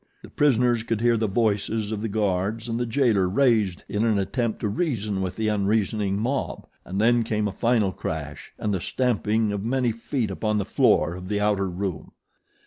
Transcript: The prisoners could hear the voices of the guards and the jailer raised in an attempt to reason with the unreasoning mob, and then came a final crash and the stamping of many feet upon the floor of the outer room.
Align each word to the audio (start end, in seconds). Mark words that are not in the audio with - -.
The 0.23 0.31
prisoners 0.31 0.81
could 0.81 0.99
hear 0.99 1.15
the 1.15 1.27
voices 1.27 1.91
of 1.91 2.01
the 2.01 2.07
guards 2.09 2.67
and 2.67 2.79
the 2.79 2.87
jailer 2.87 3.29
raised 3.29 3.83
in 3.87 4.03
an 4.03 4.17
attempt 4.17 4.59
to 4.61 4.67
reason 4.67 5.21
with 5.21 5.35
the 5.35 5.47
unreasoning 5.47 6.19
mob, 6.19 6.65
and 6.83 6.99
then 6.99 7.21
came 7.21 7.47
a 7.47 7.51
final 7.51 7.91
crash 7.91 8.51
and 8.57 8.73
the 8.73 8.81
stamping 8.81 9.51
of 9.51 9.63
many 9.63 9.91
feet 9.91 10.31
upon 10.31 10.57
the 10.57 10.65
floor 10.65 11.13
of 11.13 11.27
the 11.29 11.39
outer 11.39 11.69
room. 11.69 12.13